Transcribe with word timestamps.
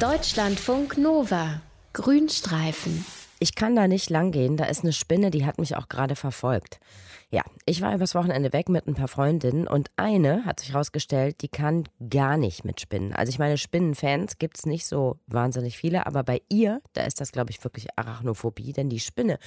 Deutschlandfunk 0.00 0.96
Nova. 0.96 1.60
Grünstreifen. 1.92 3.04
Ich 3.38 3.54
kann 3.54 3.76
da 3.76 3.86
nicht 3.86 4.08
lang 4.08 4.32
gehen, 4.32 4.56
da 4.56 4.64
ist 4.64 4.82
eine 4.82 4.94
Spinne, 4.94 5.30
die 5.30 5.44
hat 5.44 5.58
mich 5.58 5.76
auch 5.76 5.90
gerade 5.90 6.16
verfolgt. 6.16 6.80
Ja, 7.30 7.42
ich 7.66 7.82
war 7.82 7.94
übers 7.94 8.14
Wochenende 8.14 8.54
weg 8.54 8.70
mit 8.70 8.86
ein 8.86 8.94
paar 8.94 9.08
Freundinnen 9.08 9.68
und 9.68 9.90
eine 9.96 10.46
hat 10.46 10.60
sich 10.60 10.72
herausgestellt, 10.72 11.42
die 11.42 11.48
kann 11.48 11.84
gar 12.08 12.38
nicht 12.38 12.64
mit 12.64 12.80
Spinnen. 12.80 13.12
Also 13.12 13.28
ich 13.28 13.38
meine, 13.38 13.58
Spinnenfans 13.58 14.38
gibt 14.38 14.56
es 14.56 14.64
nicht 14.64 14.86
so 14.86 15.18
wahnsinnig 15.26 15.76
viele, 15.76 16.06
aber 16.06 16.24
bei 16.24 16.40
ihr, 16.48 16.80
da 16.94 17.02
ist 17.02 17.20
das, 17.20 17.30
glaube 17.30 17.50
ich, 17.50 17.62
wirklich 17.62 17.86
Arachnophobie, 17.96 18.72
denn 18.72 18.88
die 18.88 19.00
Spinne 19.00 19.38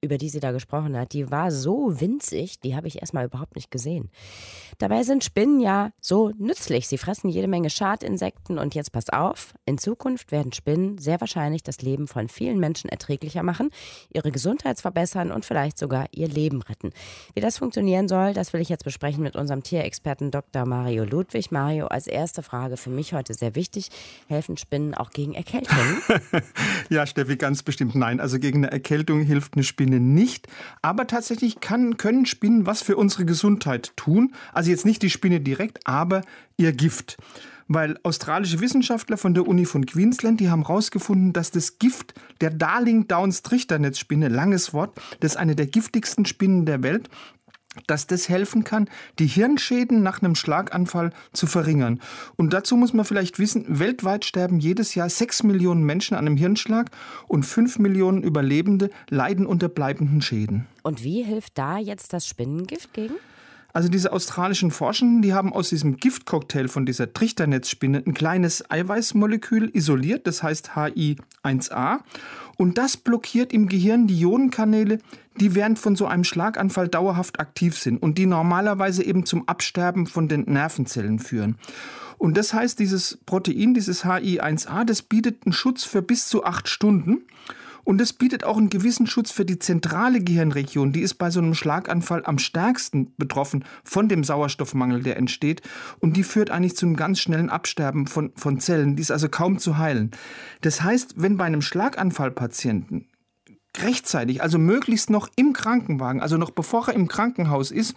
über 0.00 0.18
die 0.18 0.28
sie 0.28 0.40
da 0.40 0.52
gesprochen 0.52 0.96
hat, 0.96 1.12
die 1.12 1.30
war 1.30 1.50
so 1.50 2.00
winzig, 2.00 2.60
die 2.60 2.76
habe 2.76 2.86
ich 2.86 3.00
erstmal 3.00 3.24
überhaupt 3.24 3.56
nicht 3.56 3.70
gesehen. 3.70 4.10
Dabei 4.78 5.02
sind 5.02 5.24
Spinnen 5.24 5.60
ja 5.60 5.90
so 6.00 6.32
nützlich. 6.38 6.86
Sie 6.86 6.98
fressen 6.98 7.28
jede 7.28 7.48
Menge 7.48 7.70
Schadinsekten 7.70 8.58
und 8.58 8.74
jetzt 8.74 8.92
pass 8.92 9.08
auf, 9.08 9.54
in 9.64 9.78
Zukunft 9.78 10.32
werden 10.32 10.52
Spinnen 10.52 10.98
sehr 10.98 11.20
wahrscheinlich 11.20 11.62
das 11.62 11.82
Leben 11.82 12.08
von 12.08 12.28
vielen 12.28 12.58
Menschen 12.60 12.90
erträglicher 12.90 13.42
machen, 13.42 13.70
ihre 14.12 14.30
Gesundheit 14.30 14.80
verbessern 14.80 15.32
und 15.32 15.44
vielleicht 15.44 15.78
sogar 15.78 16.06
ihr 16.12 16.28
Leben 16.28 16.62
retten. 16.62 16.90
Wie 17.34 17.40
das 17.40 17.58
funktionieren 17.58 18.06
soll, 18.06 18.34
das 18.34 18.52
will 18.52 18.60
ich 18.60 18.68
jetzt 18.68 18.84
besprechen 18.84 19.22
mit 19.22 19.34
unserem 19.34 19.62
Tierexperten 19.62 20.30
Dr. 20.30 20.66
Mario 20.66 21.04
Ludwig. 21.04 21.50
Mario, 21.50 21.86
als 21.86 22.06
erste 22.06 22.42
Frage 22.42 22.76
für 22.76 22.90
mich 22.90 23.14
heute 23.14 23.34
sehr 23.34 23.54
wichtig, 23.54 23.88
helfen 24.28 24.56
Spinnen 24.56 24.94
auch 24.94 25.10
gegen 25.10 25.34
Erkältung? 25.34 25.78
ja, 26.90 27.06
Steffi, 27.06 27.36
ganz 27.36 27.62
bestimmt 27.62 27.94
nein. 27.94 28.20
Also 28.20 28.38
gegen 28.38 28.58
eine 28.58 28.70
Erkältung 28.70 29.22
hilft 29.22 29.54
eine 29.54 29.64
Spinne 29.64 29.85
Spinne 29.86 30.00
nicht. 30.00 30.48
Aber 30.82 31.06
tatsächlich 31.06 31.60
kann, 31.60 31.96
können 31.96 32.26
Spinnen 32.26 32.66
was 32.66 32.82
für 32.82 32.96
unsere 32.96 33.24
Gesundheit 33.24 33.92
tun. 33.96 34.34
Also 34.52 34.70
jetzt 34.70 34.84
nicht 34.84 35.02
die 35.02 35.10
Spinne 35.10 35.40
direkt, 35.40 35.86
aber 35.86 36.22
ihr 36.56 36.72
Gift. 36.72 37.16
Weil 37.68 37.98
australische 38.04 38.60
Wissenschaftler 38.60 39.16
von 39.16 39.34
der 39.34 39.46
Uni 39.46 39.64
von 39.64 39.86
Queensland, 39.86 40.38
die 40.38 40.50
haben 40.50 40.66
herausgefunden, 40.66 41.32
dass 41.32 41.50
das 41.50 41.78
Gift 41.78 42.14
der 42.40 42.50
Darling-Downs-Trichternetzspinne, 42.50 44.28
langes 44.28 44.72
Wort, 44.72 45.00
das 45.18 45.32
ist 45.32 45.36
eine 45.36 45.56
der 45.56 45.66
giftigsten 45.66 46.26
Spinnen 46.26 46.64
der 46.64 46.84
Welt, 46.84 47.08
dass 47.86 48.06
das 48.06 48.28
helfen 48.28 48.64
kann, 48.64 48.88
die 49.18 49.26
Hirnschäden 49.26 50.02
nach 50.02 50.22
einem 50.22 50.34
Schlaganfall 50.34 51.10
zu 51.32 51.46
verringern. 51.46 52.00
Und 52.36 52.52
dazu 52.52 52.76
muss 52.76 52.92
man 52.92 53.04
vielleicht 53.04 53.38
wissen, 53.38 53.64
weltweit 53.78 54.24
sterben 54.24 54.58
jedes 54.58 54.94
Jahr 54.94 55.08
sechs 55.08 55.42
Millionen 55.42 55.84
Menschen 55.84 56.16
an 56.16 56.26
einem 56.26 56.36
Hirnschlag 56.36 56.90
und 57.28 57.44
fünf 57.44 57.78
Millionen 57.78 58.22
Überlebende 58.22 58.90
leiden 59.08 59.46
unter 59.46 59.68
bleibenden 59.68 60.22
Schäden. 60.22 60.66
Und 60.82 61.02
wie 61.02 61.22
hilft 61.22 61.58
da 61.58 61.78
jetzt 61.78 62.12
das 62.12 62.26
Spinnengift 62.26 62.92
gegen? 62.92 63.14
Also 63.76 63.90
diese 63.90 64.10
australischen 64.10 64.70
Forschenden, 64.70 65.20
die 65.20 65.34
haben 65.34 65.52
aus 65.52 65.68
diesem 65.68 65.98
Giftcocktail 65.98 66.68
von 66.68 66.86
dieser 66.86 67.12
Trichternetzspinne 67.12 68.02
ein 68.06 68.14
kleines 68.14 68.70
Eiweißmolekül 68.70 69.68
isoliert, 69.70 70.26
das 70.26 70.42
heißt 70.42 70.70
HI1A. 70.70 71.98
Und 72.56 72.78
das 72.78 72.96
blockiert 72.96 73.52
im 73.52 73.68
Gehirn 73.68 74.06
die 74.06 74.18
Ionenkanäle, 74.18 74.96
die 75.38 75.54
während 75.54 75.78
von 75.78 75.94
so 75.94 76.06
einem 76.06 76.24
Schlaganfall 76.24 76.88
dauerhaft 76.88 77.38
aktiv 77.38 77.76
sind 77.76 78.02
und 78.02 78.16
die 78.16 78.24
normalerweise 78.24 79.04
eben 79.04 79.26
zum 79.26 79.46
Absterben 79.46 80.06
von 80.06 80.26
den 80.26 80.44
Nervenzellen 80.44 81.18
führen. 81.18 81.58
Und 82.16 82.38
das 82.38 82.54
heißt, 82.54 82.78
dieses 82.78 83.18
Protein, 83.26 83.74
dieses 83.74 84.06
HI1A, 84.06 84.86
das 84.86 85.02
bietet 85.02 85.44
einen 85.44 85.52
Schutz 85.52 85.84
für 85.84 86.00
bis 86.00 86.28
zu 86.28 86.44
acht 86.44 86.70
Stunden. 86.70 87.26
Und 87.86 88.00
es 88.00 88.12
bietet 88.12 88.42
auch 88.42 88.56
einen 88.56 88.68
gewissen 88.68 89.06
Schutz 89.06 89.30
für 89.30 89.44
die 89.44 89.60
zentrale 89.60 90.20
Gehirnregion. 90.20 90.90
Die 90.90 91.02
ist 91.02 91.14
bei 91.14 91.30
so 91.30 91.38
einem 91.38 91.54
Schlaganfall 91.54 92.26
am 92.26 92.38
stärksten 92.38 93.12
betroffen 93.16 93.64
von 93.84 94.08
dem 94.08 94.24
Sauerstoffmangel, 94.24 95.04
der 95.04 95.16
entsteht. 95.16 95.62
Und 96.00 96.16
die 96.16 96.24
führt 96.24 96.50
eigentlich 96.50 96.76
zu 96.76 96.84
einem 96.84 96.96
ganz 96.96 97.20
schnellen 97.20 97.48
Absterben 97.48 98.08
von, 98.08 98.32
von 98.34 98.58
Zellen. 98.58 98.96
Die 98.96 99.02
ist 99.02 99.12
also 99.12 99.28
kaum 99.28 99.60
zu 99.60 99.78
heilen. 99.78 100.10
Das 100.62 100.82
heißt, 100.82 101.14
wenn 101.22 101.36
bei 101.36 101.44
einem 101.44 101.62
Schlaganfallpatienten 101.62 103.06
rechtzeitig, 103.78 104.42
also 104.42 104.58
möglichst 104.58 105.08
noch 105.08 105.28
im 105.36 105.52
Krankenwagen, 105.52 106.20
also 106.20 106.38
noch 106.38 106.50
bevor 106.50 106.88
er 106.88 106.94
im 106.94 107.06
Krankenhaus 107.06 107.70
ist, 107.70 107.94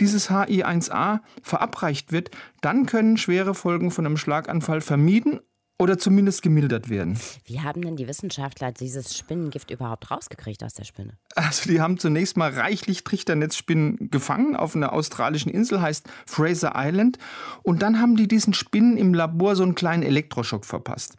dieses 0.00 0.30
HI1A 0.30 1.20
verabreicht 1.42 2.10
wird, 2.10 2.30
dann 2.62 2.86
können 2.86 3.18
schwere 3.18 3.54
Folgen 3.54 3.90
von 3.90 4.06
einem 4.06 4.16
Schlaganfall 4.16 4.80
vermieden 4.80 5.40
oder 5.78 5.98
zumindest 5.98 6.42
gemildert 6.42 6.88
werden. 6.88 7.18
Wie 7.44 7.60
haben 7.60 7.82
denn 7.82 7.96
die 7.96 8.08
Wissenschaftler 8.08 8.72
dieses 8.72 9.16
Spinnengift 9.16 9.70
überhaupt 9.70 10.10
rausgekriegt 10.10 10.64
aus 10.64 10.74
der 10.74 10.84
Spinne? 10.84 11.18
Also 11.34 11.68
die 11.68 11.80
haben 11.80 11.98
zunächst 11.98 12.36
mal 12.36 12.50
reichlich 12.50 13.04
Trichternetzspinnen 13.04 14.10
gefangen 14.10 14.56
auf 14.56 14.74
einer 14.74 14.94
australischen 14.94 15.52
Insel, 15.52 15.82
heißt 15.82 16.08
Fraser 16.24 16.72
Island. 16.74 17.18
Und 17.62 17.82
dann 17.82 18.00
haben 18.00 18.16
die 18.16 18.26
diesen 18.26 18.54
Spinnen 18.54 18.96
im 18.96 19.12
Labor 19.12 19.54
so 19.54 19.64
einen 19.64 19.74
kleinen 19.74 20.02
Elektroschock 20.02 20.64
verpasst. 20.64 21.16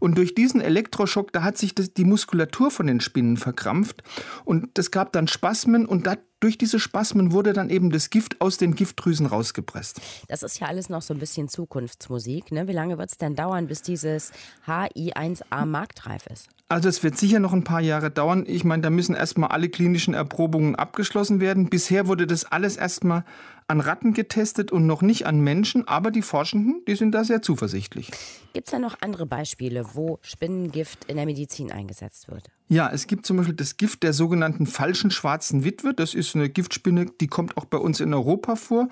Und 0.00 0.18
durch 0.18 0.34
diesen 0.34 0.60
Elektroschock, 0.60 1.32
da 1.32 1.44
hat 1.44 1.56
sich 1.56 1.74
das, 1.74 1.94
die 1.94 2.04
Muskulatur 2.04 2.72
von 2.72 2.88
den 2.88 3.00
Spinnen 3.00 3.36
verkrampft. 3.36 4.02
Und 4.44 4.76
es 4.76 4.90
gab 4.90 5.12
dann 5.12 5.28
Spasmen 5.28 5.86
und 5.86 6.08
da 6.08 6.16
durch 6.40 6.58
diese 6.58 6.80
Spasmen 6.80 7.32
wurde 7.32 7.52
dann 7.52 7.70
eben 7.70 7.90
das 7.90 8.10
Gift 8.10 8.40
aus 8.40 8.56
den 8.56 8.74
Giftdrüsen 8.74 9.26
rausgepresst. 9.26 10.00
Das 10.28 10.42
ist 10.42 10.58
ja 10.58 10.66
alles 10.66 10.88
noch 10.88 11.02
so 11.02 11.14
ein 11.14 11.20
bisschen 11.20 11.48
Zukunftsmusik. 11.48 12.50
Ne? 12.50 12.66
Wie 12.66 12.72
lange 12.72 12.98
wird 12.98 13.10
es 13.10 13.18
denn 13.18 13.36
dauern, 13.36 13.66
bis 13.66 13.82
dieses 13.82 14.32
HI1A 14.66 15.66
marktreif 15.66 16.26
ist? 16.26 16.48
Also 16.68 16.88
es 16.88 17.02
wird 17.02 17.18
sicher 17.18 17.40
noch 17.40 17.52
ein 17.52 17.64
paar 17.64 17.80
Jahre 17.80 18.10
dauern. 18.10 18.44
Ich 18.46 18.64
meine, 18.64 18.82
da 18.82 18.90
müssen 18.90 19.14
erstmal 19.14 19.50
alle 19.50 19.68
klinischen 19.68 20.14
Erprobungen 20.14 20.76
abgeschlossen 20.76 21.40
werden. 21.40 21.68
Bisher 21.68 22.06
wurde 22.06 22.26
das 22.26 22.44
alles 22.44 22.76
erstmal 22.76 23.24
an 23.70 23.80
Ratten 23.80 24.12
getestet 24.12 24.72
und 24.72 24.86
noch 24.86 25.00
nicht 25.00 25.26
an 25.26 25.40
Menschen, 25.40 25.86
aber 25.86 26.10
die 26.10 26.22
Forschenden, 26.22 26.82
die 26.86 26.96
sind 26.96 27.12
da 27.12 27.24
sehr 27.24 27.40
zuversichtlich. 27.40 28.10
Gibt 28.52 28.66
es 28.66 28.72
da 28.72 28.78
noch 28.80 29.00
andere 29.00 29.26
Beispiele, 29.26 29.94
wo 29.94 30.18
Spinnengift 30.22 31.04
in 31.04 31.16
der 31.16 31.24
Medizin 31.24 31.70
eingesetzt 31.70 32.28
wird? 32.28 32.50
Ja, 32.68 32.90
es 32.92 33.06
gibt 33.06 33.26
zum 33.26 33.36
Beispiel 33.36 33.54
das 33.54 33.76
Gift 33.76 34.02
der 34.02 34.12
sogenannten 34.12 34.66
falschen 34.66 35.10
schwarzen 35.10 35.64
Witwe. 35.64 35.94
Das 35.94 36.14
ist 36.14 36.34
eine 36.34 36.48
Giftspinne, 36.48 37.06
die 37.20 37.26
kommt 37.28 37.56
auch 37.56 37.64
bei 37.64 37.78
uns 37.78 38.00
in 38.00 38.12
Europa 38.12 38.56
vor. 38.56 38.88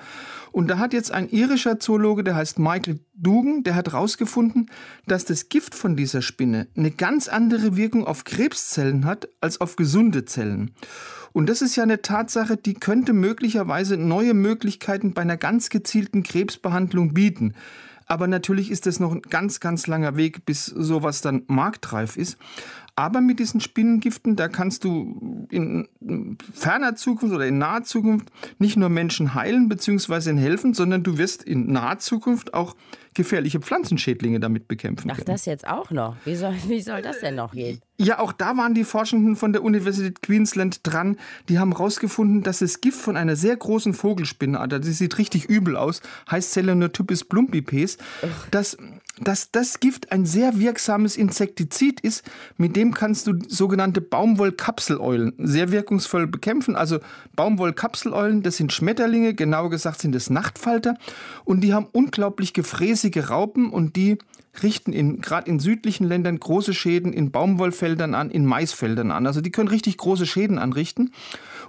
Und 0.53 0.69
da 0.69 0.79
hat 0.79 0.93
jetzt 0.93 1.13
ein 1.13 1.29
irischer 1.29 1.79
Zoologe, 1.79 2.25
der 2.25 2.37
heißt 2.37 2.59
Michael 2.59 3.01
Dugan, 3.21 3.65
der 3.65 3.75
hat 3.75 3.89
herausgefunden, 3.89 4.71
dass 5.07 5.25
das 5.25 5.49
Gift 5.49 5.75
von 5.75 5.97
dieser 5.97 6.23
Spinne 6.23 6.69
eine 6.77 6.93
ganz 6.93 7.27
andere 7.27 7.77
Wirkung 7.77 8.07
auf 8.07 8.23
Krebszellen 8.23 9.05
hat 9.05 9.29
als 9.41 9.61
auf 9.61 9.75
gesunde 9.75 10.25
Zellen. 10.25 10.71
Und 11.33 11.49
das 11.49 11.61
ist 11.61 11.75
ja 11.77 11.83
eine 11.83 12.01
Tatsache, 12.01 12.57
die 12.57 12.75
könnte 12.75 13.13
möglicherweise 13.13 13.97
neue 13.97 14.35
Möglichkeiten 14.35 15.15
bei 15.15 15.23
einer 15.23 15.37
ganz 15.37 15.69
gezielten 15.69 16.23
Krebsbehandlung 16.23 17.13
bieten. 17.13 17.55
Aber 18.07 18.27
natürlich 18.27 18.71
ist 18.71 18.87
das 18.87 19.01
noch 19.01 19.13
ein 19.13 19.23
ganz, 19.23 19.61
ganz 19.61 19.87
langer 19.87 20.17
Weg, 20.17 20.47
bis 20.47 20.67
sowas 20.67 21.21
dann 21.21 21.43
marktreif 21.47 22.17
ist. 22.17 22.39
Aber 22.99 23.21
mit 23.21 23.39
diesen 23.39 23.61
Spinnengiften, 23.61 24.35
da 24.35 24.49
kannst 24.49 24.83
du 24.83 25.47
in 25.53 25.87
ferner 26.53 26.97
Zukunft 26.97 27.33
oder 27.33 27.47
in 27.47 27.57
naher 27.57 27.85
Zukunft 27.85 28.33
nicht 28.59 28.77
nur 28.77 28.89
Menschen 28.89 29.35
heilen 29.35 29.69
bzw. 29.69 30.31
ihnen 30.31 30.39
helfen, 30.39 30.75
sondern 30.75 31.05
du 31.05 31.17
wirst 31.17 31.45
in 31.45 31.71
naher 31.71 32.01
Zukunft 32.01 32.55
auch 32.55 32.75
gefährliche 33.19 33.61
Pflanzenschädlinge 33.61 34.41
damit 34.41 34.69
bekämpfen 34.69 35.11
Ach, 35.11 35.17
können. 35.17 35.27
das 35.27 35.45
jetzt 35.45 35.67
auch 35.67 35.91
noch? 35.91 36.17
Wie 36.25 36.37
soll, 36.37 36.55
wie 36.69 36.81
soll 36.81 37.03
das 37.03 37.21
denn 37.21 37.35
noch 37.35 37.53
gehen? 37.53 37.81
Ja, 38.01 38.21
auch 38.21 38.33
da 38.33 38.57
waren 38.57 38.75
die 38.75 38.85
Forschenden 38.85 39.35
von 39.35 39.53
der 39.53 39.65
Universität 39.65 40.23
Queensland 40.23 40.81
dran. 40.85 41.17
Die 41.49 41.59
haben 41.59 41.73
herausgefunden, 41.73 42.45
dass 42.45 42.61
das 42.61 42.81
Gift 42.81 43.01
von 43.01 43.17
einer 43.17 43.35
sehr 43.35 43.57
großen 43.57 43.93
Vogelspinne, 43.93 44.61
also 44.61 44.79
die 44.79 44.93
sieht 44.93 45.19
richtig 45.19 45.47
übel 45.47 45.77
aus, 45.77 46.01
heißt 46.31 46.53
Selenotypis 46.53 47.25
plumpipes, 47.25 47.99
dass, 48.53 48.77
dass 49.21 49.51
das 49.51 49.81
Gift 49.81 50.13
ein 50.13 50.27
sehr 50.27 50.61
wirksames 50.61 51.17
Insektizid 51.17 51.99
ist, 52.01 52.23
mit 52.57 52.77
dem 52.77 52.88
kannst 52.93 53.27
du 53.27 53.35
sogenannte 53.49 54.01
Baumwollkapseleulen 54.01 55.35
sehr 55.39 55.71
wirkungsvoll 55.73 56.27
bekämpfen. 56.27 56.77
Also 56.77 56.99
Baumwollkapseleulen, 57.37 58.43
das 58.43 58.57
sind 58.57 58.73
Schmetterlinge, 58.73 59.35
genauer 59.35 59.71
gesagt 59.71 60.01
sind 60.01 60.15
es 60.15 60.31
Nachtfalter 60.31 60.97
und 61.45 61.63
die 61.63 61.75
haben 61.75 61.89
unglaublich 61.93 62.53
gefräßige 62.53 63.31
Raupen 63.31 63.71
und 63.71 63.97
die 63.97 64.19
richten 64.63 64.93
in, 64.93 65.21
gerade 65.21 65.51
in 65.51 65.61
südlichen 65.61 66.07
Ländern 66.07 66.39
große 66.39 66.75
Schäden 66.75 67.13
in 67.13 67.31
Baumwollfeldern 67.31 68.15
an, 68.15 68.31
in 68.31 68.45
Maisfeldern 68.45 69.11
an. 69.11 69.27
Also 69.27 69.41
die 69.41 69.51
können 69.51 69.69
richtig 69.69 69.97
große 69.97 70.27
Schäden 70.27 70.59
anrichten. 70.59 71.13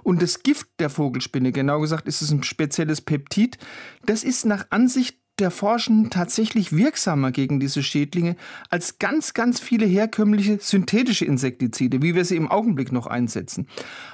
Und 0.02 0.22
das 0.22 0.42
Gift 0.42 0.68
der 0.78 0.90
Vogelspinne, 0.90 1.52
genau 1.52 1.80
gesagt, 1.80 2.08
ist 2.08 2.22
es 2.22 2.30
ein 2.30 2.42
spezielles 2.42 3.00
Peptid. 3.00 3.58
Das 4.06 4.24
ist 4.24 4.46
nach 4.46 4.66
Ansicht 4.70 5.19
der 5.40 5.50
Forschenden 5.50 6.10
tatsächlich 6.10 6.74
wirksamer 6.76 7.32
gegen 7.32 7.60
diese 7.60 7.82
Schädlinge 7.82 8.36
als 8.68 8.98
ganz, 8.98 9.34
ganz 9.34 9.60
viele 9.60 9.86
herkömmliche 9.86 10.58
synthetische 10.60 11.24
Insektizide, 11.24 12.02
wie 12.02 12.14
wir 12.14 12.24
sie 12.24 12.36
im 12.36 12.50
Augenblick 12.50 12.92
noch 12.92 13.06
einsetzen. 13.06 13.66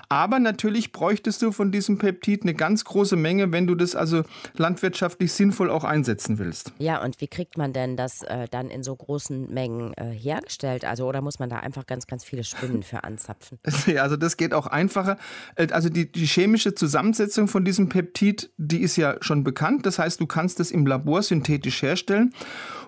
Aber 0.09 0.39
natürlich 0.39 0.93
bräuchtest 0.93 1.43
du 1.43 1.51
von 1.51 1.73
diesem 1.73 1.99
Peptid 1.99 2.43
eine 2.43 2.55
ganz 2.55 2.85
große 2.85 3.17
Menge, 3.17 3.51
wenn 3.51 3.67
du 3.67 3.75
das 3.75 3.97
also 3.97 4.23
landwirtschaftlich 4.57 5.33
sinnvoll 5.33 5.71
auch 5.71 5.85
einsetzen 5.85 6.39
willst. 6.39 6.73
Ja, 6.79 7.03
und 7.03 7.21
wie 7.21 7.27
kriegt 7.27 7.59
man 7.59 7.73
denn 7.73 7.97
das 7.97 8.23
äh, 8.23 8.47
dann 8.49 8.71
in 8.71 8.85
so 8.85 8.95
großen 8.95 9.53
Mengen 9.53 9.93
äh, 9.95 10.11
hergestellt? 10.11 10.85
Also 10.85 11.07
oder 11.07 11.23
muss 11.23 11.39
man 11.39 11.51
da 11.51 11.57
einfach 11.59 11.87
ganz, 11.87 12.07
ganz 12.07 12.25
viele 12.25 12.45
Spinnen 12.45 12.83
für 12.83 13.05
anzapfen? 13.05 13.59
Ja, 13.87 14.03
also 14.03 14.17
das 14.17 14.37
geht 14.37 14.53
auch 14.53 14.67
einfacher. 14.67 15.17
Äh, 15.55 15.69
also 15.71 15.89
die, 15.89 16.11
die 16.11 16.27
chemische 16.27 16.75
Zusammensetzung 16.75 17.47
von 17.47 17.65
diesem 17.65 17.89
Peptid, 17.89 18.51
die 18.57 18.81
ist 18.81 18.97
ja 18.97 19.17
schon 19.21 19.45
bekannt. 19.45 19.87
Das 19.87 19.99
heißt, 19.99 20.21
du 20.21 20.27
kannst 20.27 20.61
es 20.61 20.71
im 20.71 20.87
Labor 21.17 21.23
synthetisch 21.23 21.83
herstellen. 21.83 22.33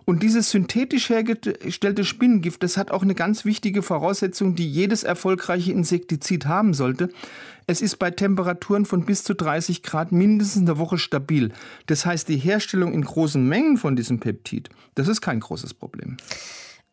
Und 0.05 0.23
dieses 0.23 0.51
synthetisch 0.51 1.11
hergestellte 1.11 2.05
Spinnengift, 2.05 2.63
das 2.63 2.79
hat 2.79 2.91
auch 2.91 3.03
eine 3.03 3.15
ganz 3.15 3.45
wichtige 3.45 3.83
Voraussetzung, 3.83 4.55
die 4.55 4.67
jedes 4.67 5.03
erfolgreiche 5.03 5.73
Insektizid 5.73 6.47
haben 6.47 6.73
sollte. 6.73 7.11
Es 7.67 7.83
ist 7.83 7.99
bei 7.99 8.11
Temperaturen 8.11 8.87
von 8.87 9.05
bis 9.05 9.23
zu 9.23 9.35
30 9.35 9.83
Grad 9.83 10.11
mindestens 10.11 10.63
eine 10.63 10.79
Woche 10.79 10.97
stabil. 10.97 11.53
Das 11.87 12.07
heißt, 12.07 12.27
die 12.29 12.39
Herstellung 12.39 12.95
in 12.95 13.03
großen 13.03 13.47
Mengen 13.47 13.77
von 13.77 13.97
diesem 13.97 14.19
Peptid, 14.19 14.71
das 14.95 15.09
ist 15.09 15.21
kein 15.21 15.41
großes 15.41 15.75
Problem. 15.75 16.17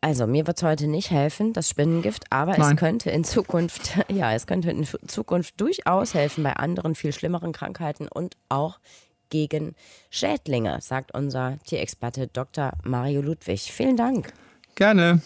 Also, 0.02 0.26
mir 0.26 0.46
wird 0.46 0.58
es 0.58 0.62
heute 0.62 0.86
nicht 0.86 1.10
helfen, 1.10 1.54
das 1.54 1.70
Spinnengift, 1.70 2.24
aber 2.28 2.58
Nein. 2.58 2.72
es 2.72 2.76
könnte 2.78 3.10
in 3.10 3.24
Zukunft, 3.24 3.96
ja, 4.12 4.34
es 4.34 4.46
könnte 4.46 4.70
in 4.70 4.86
Zukunft 5.06 5.58
durchaus 5.58 6.12
helfen 6.12 6.44
bei 6.44 6.52
anderen, 6.52 6.94
viel 6.94 7.14
schlimmeren 7.14 7.52
Krankheiten 7.52 8.08
und 8.08 8.36
auch 8.50 8.78
gegen 9.30 9.74
Schädlinge, 10.10 10.78
sagt 10.80 11.14
unser 11.14 11.58
Tierexperte 11.66 12.28
Dr. 12.28 12.72
Mario 12.84 13.20
Ludwig. 13.20 13.72
Vielen 13.72 13.96
Dank. 13.96 14.32
Gerne. 14.74 15.20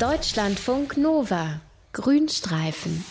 Deutschlandfunk 0.00 0.96
Nova. 0.96 1.60
Grünstreifen. 1.92 3.04